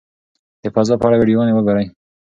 [0.63, 1.85] د فضا په اړه ویډیوګانې وګورئ.